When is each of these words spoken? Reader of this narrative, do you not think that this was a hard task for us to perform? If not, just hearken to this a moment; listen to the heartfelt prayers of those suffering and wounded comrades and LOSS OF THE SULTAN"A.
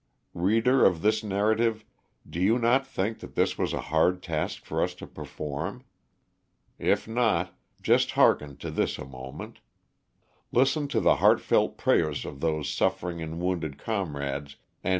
Reader 0.33 0.83
of 0.83 1.03
this 1.03 1.23
narrative, 1.23 1.85
do 2.27 2.39
you 2.39 2.57
not 2.57 2.87
think 2.87 3.19
that 3.19 3.35
this 3.35 3.55
was 3.55 3.71
a 3.71 3.79
hard 3.93 4.23
task 4.23 4.65
for 4.65 4.81
us 4.81 4.95
to 4.95 5.05
perform? 5.05 5.83
If 6.79 7.07
not, 7.07 7.53
just 7.83 8.09
hearken 8.13 8.57
to 8.57 8.71
this 8.71 8.97
a 8.97 9.05
moment; 9.05 9.59
listen 10.51 10.87
to 10.87 10.99
the 11.01 11.17
heartfelt 11.17 11.77
prayers 11.77 12.25
of 12.25 12.39
those 12.39 12.67
suffering 12.67 13.21
and 13.21 13.39
wounded 13.39 13.77
comrades 13.77 14.23
and 14.23 14.39
LOSS 14.39 14.39
OF 14.39 14.47
THE 14.47 14.77
SULTAN"A. 14.81 14.89